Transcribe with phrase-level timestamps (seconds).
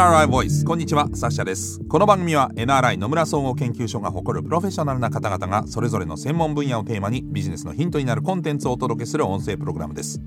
[0.00, 0.64] NRI ボイス。
[0.64, 1.78] こんにちはサッシャです。
[1.86, 10.18] この番組は NRI 野村総合研究所が誇るプロフェッショナルな方々がそれぞれの専門分野をテーマにビジネスのヒントになるコンテンツをお届けする音声プログラムです。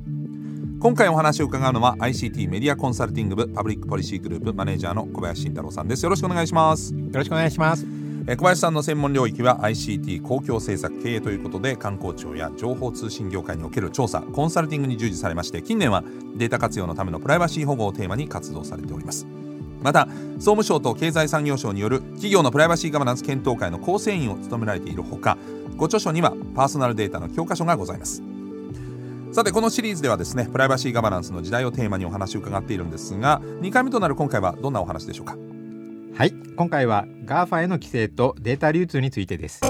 [0.79, 6.03] 今回お話を伺うのは ICT メディアコンサルティング部パブリックポリシーグループマネージャーの小林慎太郎さんです。
[6.03, 6.93] よろしくお願いします。
[6.93, 7.83] よろしくお願いします。
[8.27, 16.03] 小林さんの専門領域は ICT 公共政策経営ということで観光庁や情報通信業界における調査コンサルティングに従事されまして近年は
[16.37, 19.25] データ活用のためのプライバシー保護をテーマに活動されております
[19.83, 25.37] また総務省と経済産業省による企業のプライバシーガバナンス検討会の構成員を務められているほか
[25.77, 28.23] ご著書にはパーソナルデータの教科書がございます。
[29.31, 35.35] さてこのシリーズではですねプライバシーガバナンスの時代をテーマにお話を伺っているんですが2回目となる今回はどんなお話でしょうか？
[36.15, 39.61] はい今回は GAFA への規制とデータ流通についてです。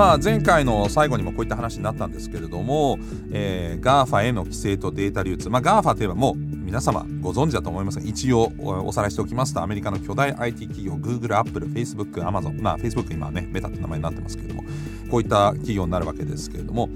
[0.00, 2.98] まあ、前回の最後にもこういった話になったんですけれども、
[3.32, 14.62] えー、GAFA への規制とデータ流通、まあ、GAFA といえばもう皆様ご存知だと思いますが一応おさらいしておきますとアメリカの巨大 IT 企業 Google、Apple、Facebook、Amazon まあ Facebook 今はねメタって名前になってますけれども
[15.10, 16.88] こういった企業になるわけですけれども、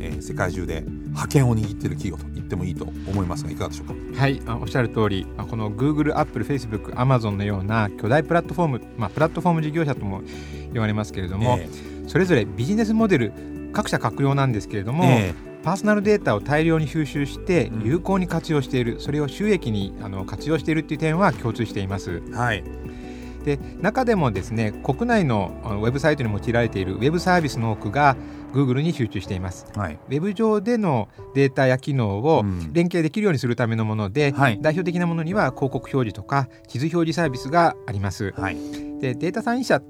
[0.00, 0.82] えー、世界中で
[1.14, 4.20] 覇権を握っている企業と言ってもいいと思いますがいかがでしょうか？
[4.20, 10.22] はいおっしゃる通りこの Google、Apple、Facebook、Amazon のような巨大プラットフォーム、まあ、プラットフォーム事業者とも
[10.72, 13.32] 言われますけれども、えーそれぞれビジネスモデル
[13.72, 22.22] 各社各用なんですけれども、えー、パーソナルデータを大量に収集して有効に活用している、うん、それを収益にあの活用しているという点は共通しています。
[22.32, 22.64] はい。
[23.44, 28.16] で中でもですね国内のウェブサイトに用いられているウェブサービスの多くが
[28.52, 38.56] Google に集中しています、はい、ウェブ上でのデータや機能を連携できるようにするためのもので、うんはい、代表的なものには広告表示とか地図表示サービスがあります、はい、
[39.00, 39.80] でデータサイン社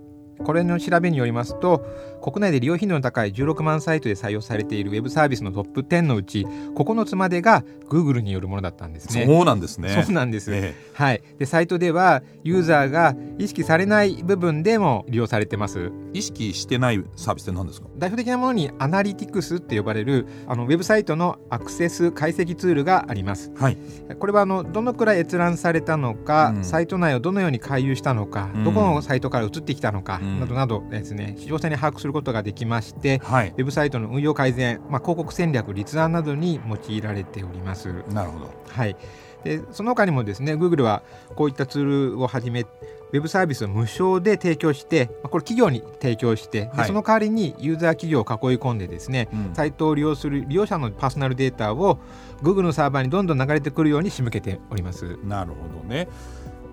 [0.44, 1.84] これの調べによりますと
[2.22, 9.25] 国内で利用頻度の高い16万サイトで採用されているウェブサービスのトップ10のうち9つまでが Google によるものだったんですね。
[9.25, 10.03] そうなんですね。
[10.04, 10.53] そうなんです。
[10.54, 11.22] えー、はい。
[11.38, 15.91] でサイトではユーザーが意識されない部分でも利用されてます。
[16.12, 17.88] 意識してないサービスって何ですか？
[17.97, 23.53] 代表的なものにアナリティクスって呼ばれるあのウェブサイトのアクセス解析ツールがあります。
[23.56, 23.78] はい。
[24.19, 38.05] これはあのどのくらい閲覧されたのか、うん、サイト内をどのように回遊したのか、うん、どこのサイトから移ってきたのか、うん、などなどですね、非常性に把握することができまして、はい、ウェブサイトの運用改善、まあ広告戦略立案などに用いられております。
[38.11, 38.53] なるほど。
[38.69, 38.97] はい。
[39.44, 41.03] でその他にもですね Google は
[41.37, 51.99] こういったツールをはじめウェブサービスを無償で提供してこれ企業に提供して、はい、その代わりにユーザー企業を囲い込んでですね、うん、サイトを利用する利用者のパーソナルデータを
[52.43, 55.19] Google のサーバーにどんどん流れてくるように仕向けております。
[55.25, 56.09] なるほどね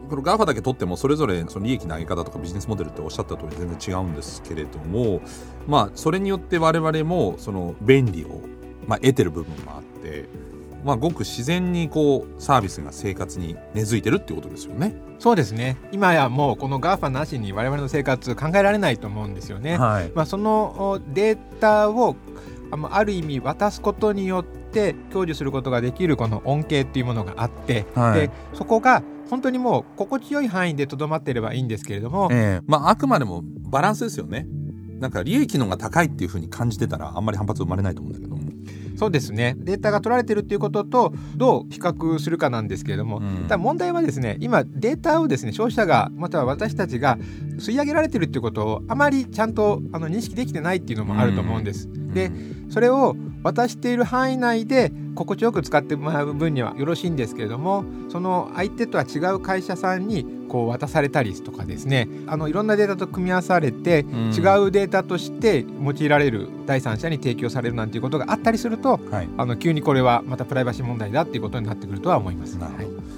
[0.10, 5.22] この GAFA だけ取ってもそれぞれその利益の上げ方とかビジネスモデルっておっしゃった通り全然違うんですけれども
[5.68, 8.42] まあそれによって我々もその便利を
[8.88, 10.30] まあ得てる部分もあって
[10.86, 14.96] まあ、ごく自然にこうサービスが生活に根付いてるっていうことですよね。
[15.18, 19.78] そうですね今やもうこの GAFA なしに我々の生活考えられないと思うんですよね。
[19.78, 22.16] はい、まあ、そのデータを
[22.92, 34.48] ある意味渡すことによって享受することができるこの恩恵っていうものがあって、はい、でそこが本当にもう心地よい範囲でとどまっていればいいんですけれども、えー、まあ、あくまでもバランスですよね。
[35.00, 38.35] なんか利益のが高いっていうふうに感じてたらあんまり反発生まれないと思うんだけど。
[38.96, 39.56] そうですね。
[39.58, 47.18] データが取られてるっていうこととどう比較するかなんですけれども、うん、ただ問題はですね今データをですね消費者がまたは私たちが
[47.58, 51.88] 吸い上げられてるっていうことをあまりちゃんとあの認識できてないっていうのもあると思うんです。
[51.88, 52.32] うん、で
[52.70, 62.08] それを渡している範囲内で心地よく使ってもらう分にはよろしいんですけれどもその相手とは違う会社さんにこう渡されたりとかですね。
[62.28, 72.58] あのいろんなデータと組み合わされて、うん、違うデータとして用いられる第三者に提供されるなんていうことがあったりすると、はい、あの急にこれはまたプライバシー問題だっていうことになってくるとは思います。
[72.58, 72.70] は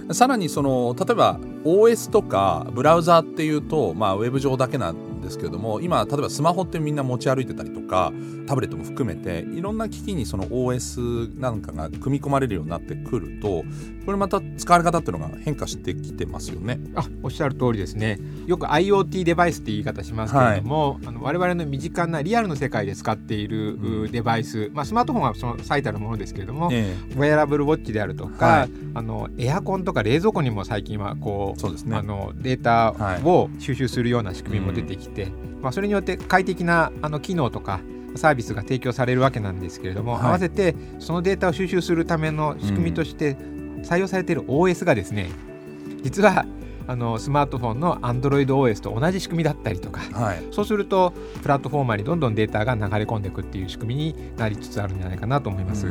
[0.10, 8.14] い、さらにその例えば OS とかブラウザっていうと、まあ、ウェブ上だけなんですけれども今例えばスマホってみんな持ち歩いてたりとか
[8.48, 13.64] タブレットも含めていろんな機器にその OS なんかが組み込まれるようになってくると
[14.08, 16.80] これまた使われ方っていうのが変化してきてますよね。
[16.96, 18.18] あおっしゃる通りですね。
[18.46, 32.96] よく IoT デバイスって言い方しますけれども、はい、あの我々の身近なリアルの世界で使っているデバイス、まあ、スマートフォンはその最たるものですけれども、えウェアラブルウォッチであるとか、はい、あのエアコンとか冷蔵庫にも最近はこうそうです、ね、あのデータ
[33.26, 35.32] を収集するような仕組みも出てきて、はい、
[35.64, 37.82] まあ、それによって快適なあの機能とか
[38.16, 43.36] サービスが提供されるわけなんですけれども、はい、合わせてそのデータを収集するための仕組みとして
[43.84, 45.30] 採用されている OS がですね
[46.04, 46.46] 実は
[46.88, 55.88] あのスマートフォンの AndroidOS と同じ仕組みだったりとか、はい、そうするとプラットフォーマーにどんどんデータが流れ込んでいくっていう仕組みになりつつあるんじゃないかなと思います。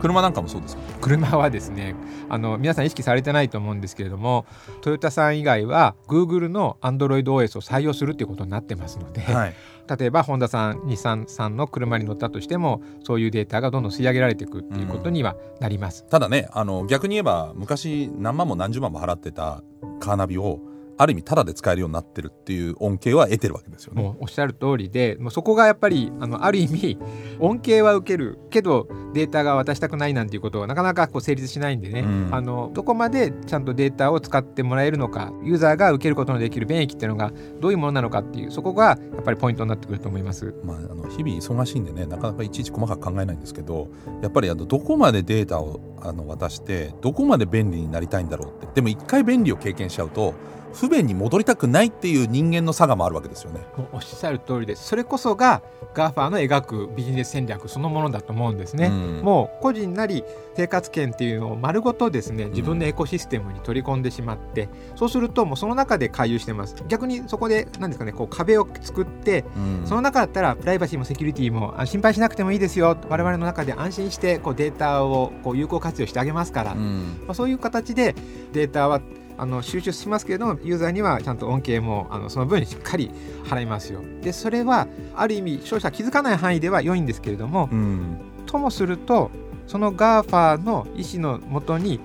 [0.00, 1.94] 車なんかもそうです車はですね
[2.28, 4.46] あの皆さん意識されてないと思うんですけれども
[4.80, 9.54] トヨタさん以外は Google の AndroidOS を採用するっていうことになってますので、はい、
[9.98, 19.62] 例えばホンダさん日産さんの車に乗ったとしてもそういうデータがどんどん吸い上げられていくっていうことにはなります、うん、ただねあの逆に言えば昔何万も何十万も払ってた
[20.00, 20.60] カーナビを
[20.96, 24.02] ある意味ただで使えるようになってるっていう恩恵は得てるわけですよね。
[24.02, 26.98] もうおっしゃる通りでもうそこがやっぱりあのある意味
[27.40, 40.54] 恩恵は受けるけどデータが渡したくないなんていうことはなかなかこう成立しないんでね、うん、あのどこまでちゃんとデータを使ってもらえるのかユーザーが受けることのできる便益っていうのがどういうものなのかっていうそこがやっぱりポイントになってくると思います。
[40.64, 43.88] まあ、あの日々忙しいんでねなかなかいちいち細かく考えないんですけど
[44.22, 50.34] やっぱりあのどこまでデータをあの渡してどこまで便利になりたいんだろうってでも一回便利を経験しちゃうと
[50.74, 53.60] 不便に戻りたくないっていう人間の差がもあるわけですよね。
[53.92, 55.62] おっしゃる通りですそれこそが
[55.94, 60.24] GAFA の描くビジネス戦略そのものだと思うんですね、うん、もう個人なり
[60.56, 66.74] 生活圏っていうのを丸ごとですね自分のエコシステムに取り込んでしまって、うん、そうするともうその中で回遊してます。
[66.88, 72.96] 逆にそこで何ですかねこう壁を作って、うん、その中だったらプライバシーもセキュリティも心配しなくてもいいですよ。
[73.08, 76.82] 我々の中で安心してこうデータをこう有効活用してあげますから、ま
[77.28, 78.14] あ、そういう形で
[78.52, 79.00] データは
[79.36, 83.10] あの収集しますけれどもユーザーにはちゃんと恩恵もあのその分しっかり
[83.44, 84.00] 払いますよ。
[84.22, 89.30] でそれはある意味消費者気づかない範囲では良いんですけれども、うん、ともすると
[89.66, 92.00] その GAFA の意思のもとに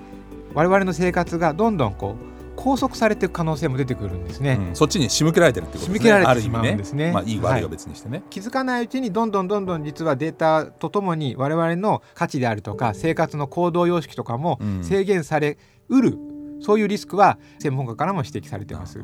[0.53, 2.29] 我々の生活がどんどんこう
[2.59, 5.99] 拘束されていく可能性も出てくるんですね、うん、そっちに仕向けられてるってことですね。
[5.99, 18.99] 仕向けられてしまうんですね、ね、まあ、いい悪いは別にしてね、はい、気づかないうちにどんどんどんどん実はデータとともに我々の価値であるとか生活の行動様式とかも制限されうる、うんそういうリスクは専門家からも指摘されてます。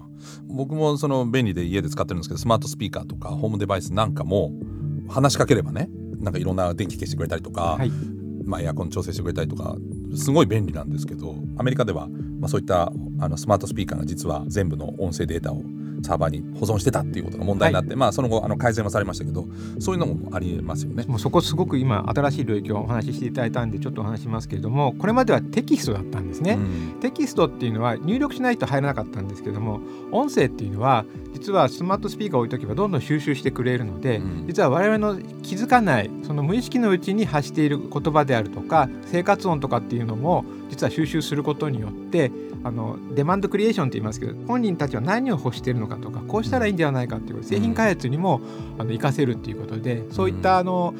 [0.47, 4.51] 僕もその便利で家で使ってるんですけどスマートスピーカーとかホームデバイスなんかも
[5.07, 7.91] 話しかければねなんかいろんな電気消してくれたりとか、はい、
[8.45, 9.75] まあ、エアコン調整してくれたりとか
[10.15, 12.07] すごい便利なんですけどアメリカでは、
[12.39, 15.61] まあ、そういったあのスマートスピーカーが実は全部の音声データを
[16.05, 19.45] サーバーに保存してたっていうことが問題になって、はい、まあその後あの改善はされましたけど
[19.79, 21.03] そういうのもありますよね。
[21.07, 29.79] もうそこすごく今新しい領域をお話ししていただいたんでちょっとお話しますけれどもこれまではテキストだったんですね、うん、テキストっていうのは入力しないと入らなかったんですけども
[30.11, 42.31] 音声っていうのは実はスマートスピーカーを置いとけばどんどん収集してくれるので、うん、実は我々の気づかないその無意識のうちに発している言葉であるとか生活音とかっていうのも実は収集することによって
[42.63, 48.41] あのデマンドクリエーションって言いますけど本人たちは何を欲しているのかとかこうしたらいいんではないかっていう製品開発にも
[48.77, 50.93] あの活かせるっていうことでそういったあの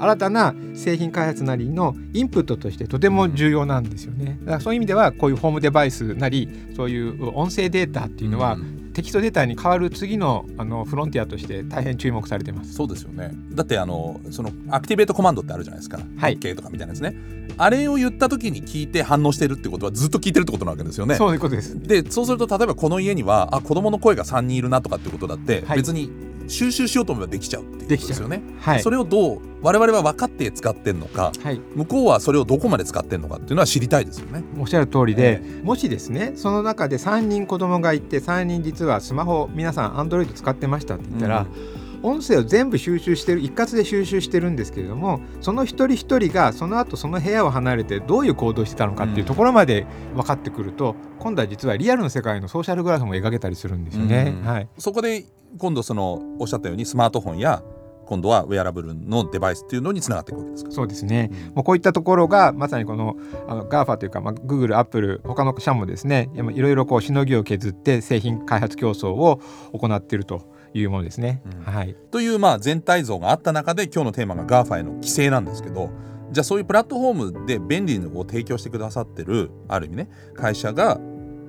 [0.00, 4.38] 新たな製品開発なりのインプットとしてとても重要なんですよね。
[4.42, 8.56] だからそういう意味ではこういうホームデバイスなりそういう音声データっていうのは、
[8.98, 12.74] テキストデータに変わる次のあのフロンティアとして大変注目されてます。
[12.74, 13.30] そうですよね。
[13.52, 17.14] だってあのそのアクティベートコマンドってあるじゃないですか、はい、OK とかみたいなですね。
[17.58, 21.14] あれを言った時に聞いて反応してるってことはずっと聞いてるってことなわけですよね。
[21.14, 21.80] そういうことです。
[21.80, 26.10] でそうすると例えばこの家にはあ子供の声が3人いるなとかってことだって、別に
[26.48, 28.42] 収集しようと思えばできちゃうっていうことですよね。
[28.60, 34.44] はい、それをどう我々は分かって使ってんのか、はい、向こうはそれをどこまで使ってんのかっていうのは知りたいですよね。
[34.58, 54.34] おっしゃる通りで、えー、もしですねその中で3人子供がいて3人実はスマホ皆さんアンドロイド使ってましたって言ったら、うん音声を全部収集してる一括で収集してるんですけれどもその一人一人がその後その部屋を離れてどういう行動してたのかっていうところまで分かってくると、うん、今度は実はリアルの世界のソーシャルグラフも描けたりするんですよね。
[54.38, 55.24] うん、はい、そこで
[55.58, 57.62] 今度そのおっしゃったようにスマートフォンや
[58.06, 60.70] 今度はウェアラブルのデバイスっていうのにつながっていくわけですか？
[60.70, 69.40] そうですね、うん、もうこういったところがまさにこのあの GAFA というか、まあ、Google、Apple 他の社もですねいろいろこうしのぎを削って製品開発競争を
[69.74, 71.42] 行っているというものですね。
[71.66, 75.90] うん、はい、というまあ全体像があった中で今日のテーマが GAFA への規制なんですけど
[76.30, 81.00] じゃあそういうプラットフォームで便利を提供してくださってるある意味ね会社が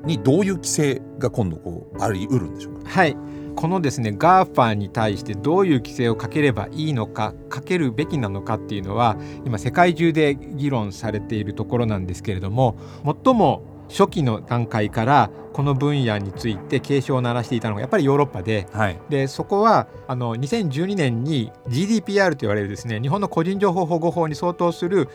[0.05, 2.89] にどういう規制が今度こうあり得るんでしょうか？
[2.89, 3.17] はい。
[3.55, 18.67] このですね GAFA に対してどういう規制をかければいいのかかけるべきなのかっていうのは今世界中で議論されているところなんですけれども最も初期の段階からこの分野について警鐘を鳴らしていたのがやっぱりヨーロッパで。
[18.71, 25.09] はい、でそこはあの2012年に GDPR と言われるですね日本の個人情報保護法に相当する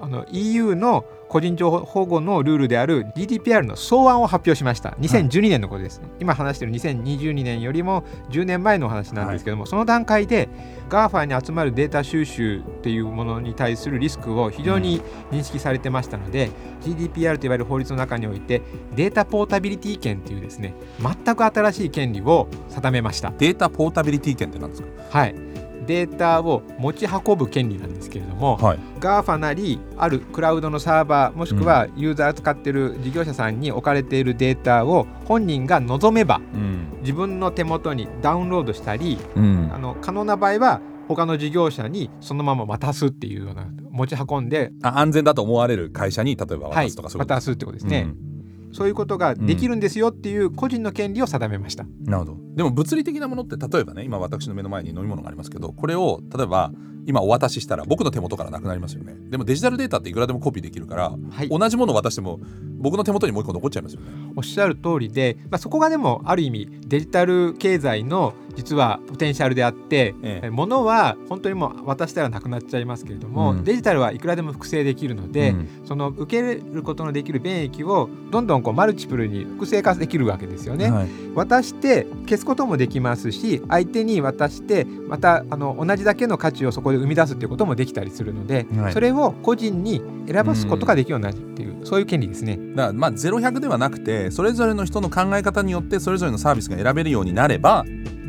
[0.00, 4.90] あの EU の個人情報保護のルールである GDPR の草案を発表しました。
[5.00, 10.48] 2012年のことです、はい、今話している2022年よりも10年前のお話なんですけども、はい、その段階で
[10.88, 15.00] GAFA に集まるデータ収集っていうものに対するリスクを非常に
[15.30, 16.50] 認識されてましたので、
[16.86, 18.62] うん、GDPR といわれる法律の中において
[18.94, 23.32] データポータビリティ権というですね全く新しい権利を定めました。
[23.38, 24.88] データポータビリティ権って何ですか？
[25.18, 25.53] はい
[25.86, 48.06] データを持ち運ぶ権利なんですけれども、はい、GAFA なりあるクラウドのサーバーもしくはユーザー使ってる事業者さんに置かれているデータを本人が望めば、うん、自分の手元にダウンロードしたり、うん、あの可能な場合は他の事業者にそのまま渡すっていうような持ち運んで安全だと思われる会社に例えば渡すとか、はい、渡すってことですね。
[48.08, 48.34] うん。
[48.72, 51.84] そういうことができるんですよっていう個人の権利を定めました。
[52.04, 56.72] なるほどでも物理的なものって例えばね今私の目の前に飲み物がありますけどこれを例えば
[57.06, 59.14] 今お渡ししたら僕の手元からなくなりますよね。
[59.28, 62.40] でもデジタルデータっていくらでもコピーできるから、はい、同じものを渡しても
[62.78, 64.06] 僕の手元にもう一個残っちゃいますよね。
[64.36, 80.90] おっしゃる通りで、まあ、そこがでもある意味デジタル経済の実はポテンシャルであって、ええ、物は本当にもう渡したらなくなっちゃいますけれども、うん、デジタルはいくらでも複製できるので、うん、その受けることのできる便益をどんどんこうマルチプルに複製化できるわけですよね。
[80.90, 92.58] はい、渡して消すこともできますし相手に渡してまたあの同じだけの価値をそこで生み出すっていうこともできたりするので、はい、それを個人に選ばすことができるようになるっていう、うん、そういう権利ですね。
[92.74, 97.84] だからまあ0100ではなくてそれぞれの人の考え方によってそれぞれのサービスが選べるようになれば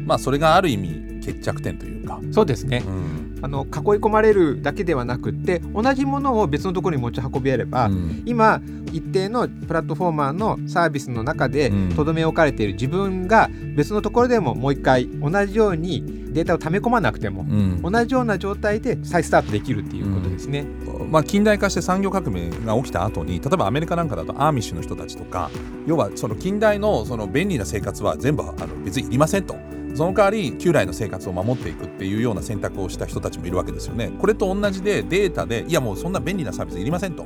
[0.06, 2.20] まあそれがある意味決着点というか。
[2.32, 3.70] そうですね、うん、あの囲い
[4.02, 8.60] 込まれるだけではなくって同じものを別のところに持ち運びやれば、うん、今
[8.92, 25.52] 一定のプラットフォーマーのサービスの中でとどめ置かれている自分が別のところでももう一回同じようにデータを溜め込まなくても、うん、同じような状態で再スタートできるっていうことですね、うん、まあ、近代化して産業革命が起きた後に例えばアメリカなんかだとアーミッシュの人たちとか
[25.86, 29.56] 要はその近代のその便利な生活は全部あの別にいりませんと。
[29.96, 34.12] その代わり旧来の生活を守っていくっていうような選択をした人たちもいるわけですよね。
[34.20, 37.26] これと同じでデータでいやもうそんな便利なサービスいりませんと。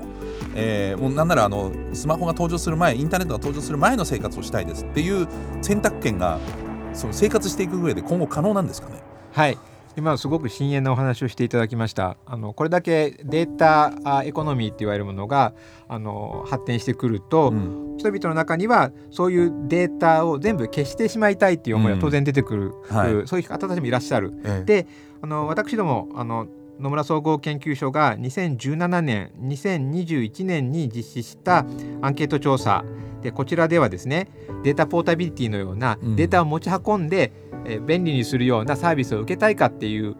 [0.55, 5.27] えー、もうなんならあのスマホが登場する前インターネットが登場する前の生活をしたいですっていう
[5.61, 6.39] 選択権が
[6.93, 9.01] その生活していく上で今後可能なんですかね？
[9.31, 9.57] はい
[9.97, 12.17] 今すごく深遠なお話をしていただきました。
[12.25, 15.53] あのこれだけデータエコノミーって言われるものが
[15.87, 24.33] あの発展してくると、うん、人々の中にはそういうデータを全部消してしまいたいっていう思いは当然出てくる、うんはい、そういう方たちもいらっしゃる。
[24.45, 24.87] ええ、で
[25.21, 26.47] あの私どもあの
[26.79, 31.65] 野村総合研究所が2017年2021年に実施した
[32.01, 32.83] アンケート調査。
[33.21, 34.29] でこちらではですね
[34.63, 40.15] データポータビリティのようなデータを持ち運んで、うん、え便利にするようなサービスを受けたいかっていう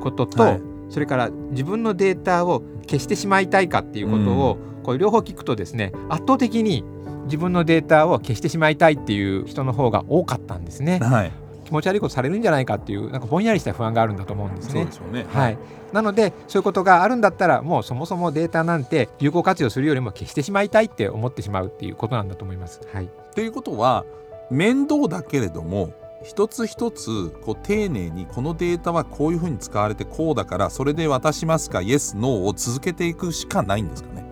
[0.00, 6.84] ことと、はい、それから自分のデータを消してしまいたいかっていうことを、うん、これ両方聞くとですね圧倒的に
[7.24, 10.98] 自分のデータを消してしまいたいっていう人の方が多かったんですね。
[10.98, 11.32] はい。
[11.70, 14.88] 気持ち悪いことされるんじゃないかっていうなんかぼんやりした不安があるんだと思うんですね。
[14.90, 15.26] そうでね。
[15.30, 15.58] はい、
[15.92, 22.80] なのでそういうことがあるんだったらもうそもそもデータなんて有効活用するよりも消してしまいたいって思ってしまうっていうことなんだと思います。
[22.92, 24.04] はい、ということは
[24.50, 25.92] 面倒だけれども
[26.22, 34.24] 一つ一つこう丁寧にこのデータはこういうふうに使われてこうだからそれで渡しますかイエスノーを続けていくしかないんですかね。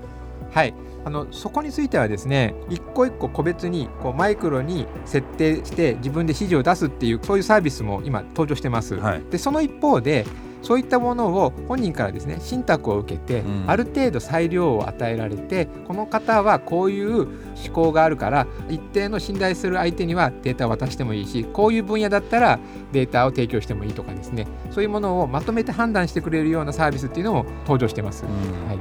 [0.50, 8.97] はいあのそこについてはですね一個一個個別にこうマイクロに設定して自分で指示を出すっていうそういうサービスも今登場してます。
[8.97, 10.26] はい、でその一方で
[10.68, 17.28] そういったものを本人からですね信託を受けて、うん、ある程度裁量を与えられてこの方はこういう思
[17.72, 22.58] 考があるから一定の信頼する相手にはデータを渡してもいいしこういう分野だったら
[22.92, 28.26] データを提供してもいいとかですねそういうものをまとめて判断してくれるようなサービスっていうのも登場してます。
[28.26, 28.78] うん、はい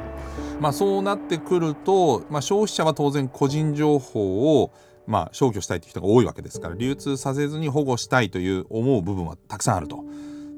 [0.60, 4.74] まあ、そうなってくると、まあ、消費者は当然個人情報を
[5.06, 10.04] まあ消去したいという人が多いわけですから流通させずに保護したいという思う部分はたくさんあると。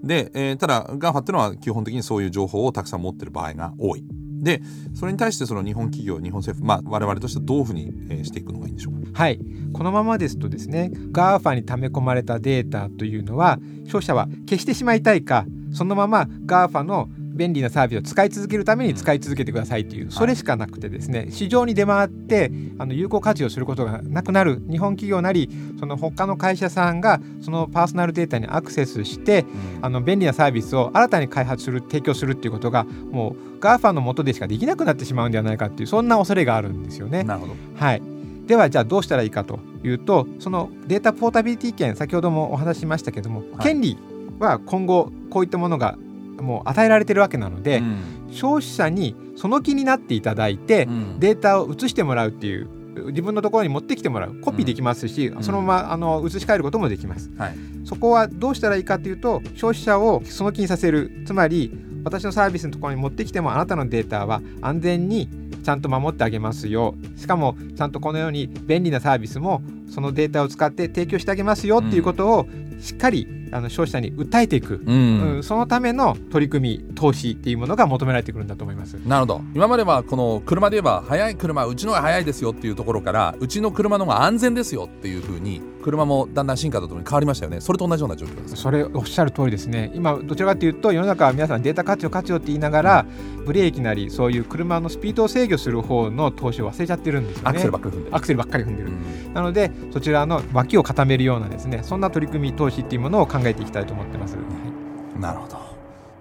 [0.03, 4.03] で、えー、ただ GAFA っていうのは基本的にそういう情報をたくさん持ってる場合が多い。
[4.41, 4.61] で
[4.93, 9.23] それに対してその日本企業日本政府、まあ、我々としてはどういうふうに、えー、していくのがいいんでしょうか？
[9.23, 9.39] はい
[9.73, 29.45] このままですとですね GAFA に溜め込まれたデータというのは消費者は消してしまいたいかそのまま GAFA の便利なサービスを使い続けるために使い続けてくださいというそれしかなくてですね市場に出回ってあの有効活用することがなくなる日本企業なりその他の会社さんがそのパーソナルデータにアクセスして
[29.81, 37.23] あの便利なサービスを新たに開発する提供するっていうことがもう GAFA の下でしかできなくなってしまうんではないかっていうそんな恐れがあるんですよね。
[37.23, 37.55] なるほど。
[37.75, 38.01] はい。
[38.47, 43.95] ではじゃあどうしたらいいかというとそのデータポータビリティ権先ほどもお話ししましたけども、はい、権利
[44.39, 45.97] は今後こういったものが
[46.41, 47.99] もう与えられてるわけなので、うん。
[48.31, 51.19] 消費者にその気になっていただいて、うん。
[51.19, 52.69] データを移してもらうっていう
[53.07, 54.35] 自分のところに持ってきてもらう。
[54.41, 55.43] コピーできますし、ん。
[55.43, 57.31] そのままあの移し替えることもできます。
[57.37, 57.55] はい。
[57.85, 61.23] そこはどうしたらいいかというと消費者をその気にさせる。
[61.25, 61.71] つまり
[62.03, 65.29] 私のサービスのところに持ってきてもあなたのデータは安全に
[65.63, 66.95] ちゃんと守ってあげますよ。
[67.15, 72.47] しかもちゃんとこのように便利なサービスもそのデータを使って提供してあげますよっていうことを
[72.79, 75.35] しっかりあの消費者に訴えていく、うん。
[75.35, 78.93] うんそのための取り組み投資っていうものが求められてくるんだと思います。
[79.05, 79.41] なるほど。
[79.53, 87.61] 今まではこの車で言えば速い車うちのが速いですよっていうところからうちの車の方が安全ですよっていうふうに車もだんだん進化とともに変わりましたよね。
[87.61, 88.55] それと同じような状況です。
[88.55, 89.91] それおっしゃる通りですね。
[89.95, 93.05] 今どちらかというと世の中は皆さんデータ活用活用って言いながら、
[93.45, 97.49] ブレーキなりそういう車のスピードを制御する方の投資を忘れちゃってるんですよね。
[97.49, 98.15] アクセルばっかり踏んでる。
[98.15, 99.33] アクセルばっかり踏んでる、うん。
[99.33, 104.41] なのでそちらの脇を固めるようなですねそんな取り組み投資っていうものを考えていきたいと思ってます、は
[105.17, 105.19] い。
[105.19, 105.57] なるほど。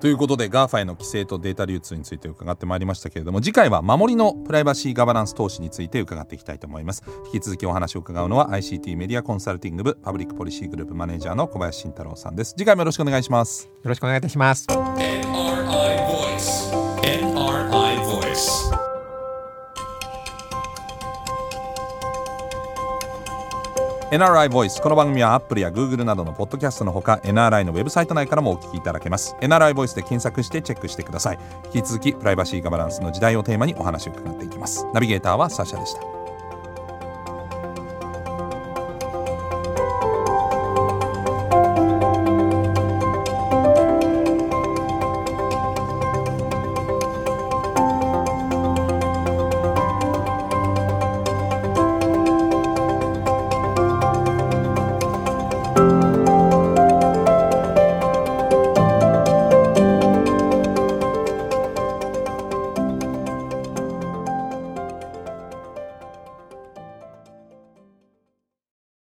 [0.01, 7.03] ということで GAFA への規制とデータ流通について伺ってまいりましたけれども次回は守りのプライバシーガバナンス投資について伺っていきたいと思います。
[7.33, 12.55] 引き続きお話を伺うのは ICT メディアコンサルティング部パブリックポリシーグループマネージャーの小林慎太郎さんです。
[12.57, 13.67] 次回もよろしくお願いします。
[13.67, 14.67] よろしくお願いいたします
[24.11, 29.37] NRI ボイスこの番組は Apple や Google などのポッドキャストのほか NRI のウェブサイト内からもお聞きいただけます。
[29.43, 31.39] NRI ボイスで検索してチェックしてください。
[31.75, 34.87] 引き続きプライバシーガバナンスの時代をテーマにお話を伺っていきます。
[34.95, 36.18] ナビゲーターはサシャでした。